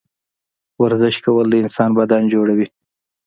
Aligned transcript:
ورزش 0.83 1.15
کول 1.25 1.45
د 1.49 1.55
انسان 1.63 1.89
بدن 1.99 2.23
جوړوي 2.33 2.67